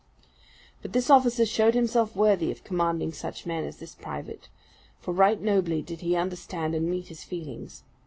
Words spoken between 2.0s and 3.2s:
worthy of commanding